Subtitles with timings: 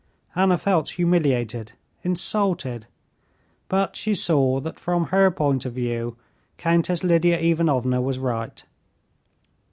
[0.35, 2.87] Anna felt humiliated, insulted,
[3.69, 6.17] but she saw that from her point of view
[6.57, 8.63] Countess Lidia Ivanovna was right.